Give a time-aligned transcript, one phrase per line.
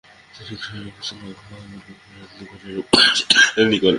[0.35, 3.89] তিনি গ্রহের অবস্থান, আবহাওয়া এবং এমনকি রাজনৈতিক ঘটনারও ভবিষ্যদ্বাণী করেন।